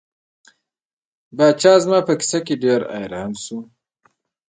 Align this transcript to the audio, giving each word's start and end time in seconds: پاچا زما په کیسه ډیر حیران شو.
پاچا 1.37 1.73
زما 1.83 1.99
په 2.07 2.13
کیسه 2.19 2.37
ډیر 2.63 2.79
حیران 2.93 3.31
شو. 3.43 3.57